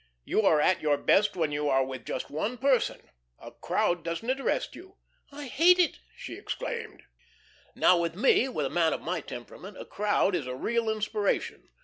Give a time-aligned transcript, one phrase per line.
[0.25, 3.11] You are at your best when you are with just one person.
[3.37, 4.95] A crowd doesn't interest you."
[5.31, 7.03] "I hate it," she exclaimed.
[7.75, 11.69] "Now with me, with a man of my temperament, a crowd is a real inspiration.